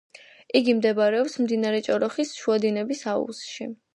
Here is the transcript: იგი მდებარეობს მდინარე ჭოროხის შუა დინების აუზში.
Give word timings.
იგი 0.59 0.73
მდებარეობს 0.77 1.35
მდინარე 1.43 1.83
ჭოროხის 1.89 2.33
შუა 2.39 2.57
დინების 2.65 3.07
აუზში. 3.15 3.71